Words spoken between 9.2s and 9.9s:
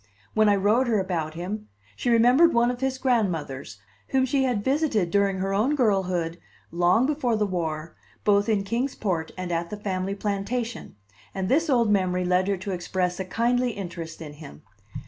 and at the